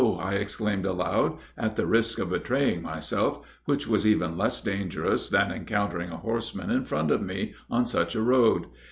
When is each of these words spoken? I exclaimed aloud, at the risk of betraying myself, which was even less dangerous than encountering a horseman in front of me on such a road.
I 0.19 0.33
exclaimed 0.33 0.87
aloud, 0.87 1.37
at 1.55 1.75
the 1.75 1.85
risk 1.85 2.17
of 2.17 2.31
betraying 2.31 2.81
myself, 2.81 3.45
which 3.65 3.85
was 3.87 4.07
even 4.07 4.35
less 4.35 4.59
dangerous 4.59 5.29
than 5.29 5.51
encountering 5.51 6.09
a 6.09 6.17
horseman 6.17 6.71
in 6.71 6.85
front 6.85 7.11
of 7.11 7.21
me 7.21 7.53
on 7.69 7.85
such 7.85 8.15
a 8.15 8.21
road. 8.23 8.65